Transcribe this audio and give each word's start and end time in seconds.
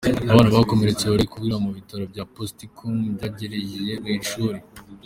Abana 0.31 0.53
bakomeretse 0.55 1.03
bari 1.05 1.25
kuvurirwa 1.31 1.59
ku 1.65 1.71
bitaro 1.77 2.03
bya 2.11 2.23
Potiskum 2.33 2.95
byegere 3.15 3.57
iri 3.67 4.15
shuri. 4.29 4.59